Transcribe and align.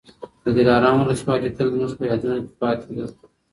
د 0.43 0.45
دلارام 0.57 0.97
ولسوالي 0.99 1.49
تل 1.57 1.67
زموږ 1.73 1.91
په 1.97 2.03
یادونو 2.09 2.37
کي 2.45 2.51
پاتې 2.61 2.87
ده. 2.97 3.05